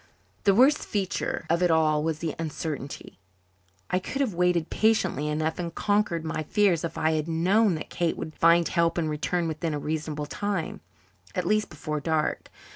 The 0.45 0.55
worst 0.55 0.79
feature 0.79 1.45
of 1.47 1.61
it 1.61 1.69
all 1.69 2.01
was 2.03 2.17
the 2.17 2.33
uncertainty. 2.39 3.19
I 3.91 3.99
could 3.99 4.19
have 4.19 4.33
waited 4.33 4.71
patiently 4.71 5.27
enough 5.27 5.59
and 5.59 5.75
conquered 5.75 6.25
my 6.25 6.41
fears 6.41 6.83
if 6.83 6.97
I 6.97 7.11
had 7.11 7.27
known 7.27 7.75
that 7.75 7.91
Kate 7.91 8.17
would 8.17 8.33
find 8.33 8.67
help 8.67 8.97
and 8.97 9.11
return 9.11 9.47
within 9.47 9.75
a 9.75 9.79
reasonable 9.79 10.25
time 10.25 10.81
at 11.35 11.45
least 11.45 11.69
before 11.69 11.99
dark. 11.99 12.49